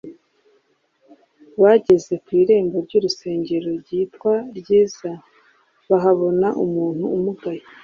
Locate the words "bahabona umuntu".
5.89-7.05